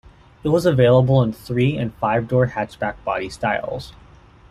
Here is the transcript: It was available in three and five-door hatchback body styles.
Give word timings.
It 0.43 0.47
was 0.49 0.65
available 0.65 1.21
in 1.21 1.31
three 1.31 1.77
and 1.77 1.93
five-door 1.93 2.47
hatchback 2.47 2.95
body 3.03 3.29
styles. 3.29 3.93